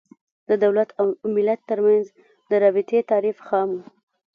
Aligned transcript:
د 0.49 0.49
دولت 0.63 0.89
او 0.99 1.05
ملت 1.35 1.61
تر 1.69 1.79
منځ 1.85 2.05
د 2.49 2.51
رابطې 2.63 2.99
تعریف 3.11 3.37
خام 3.47 3.69
و. 3.75 3.79